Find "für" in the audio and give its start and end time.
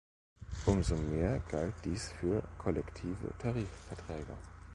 2.19-2.41